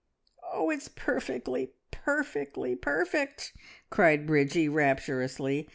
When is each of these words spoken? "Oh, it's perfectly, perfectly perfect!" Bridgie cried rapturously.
"Oh, 0.51 0.71
it's 0.71 0.87
perfectly, 0.87 1.73
perfectly 1.91 2.75
perfect!" 2.75 3.53
Bridgie 3.91 4.65
cried 4.65 4.73
rapturously. 4.73 5.69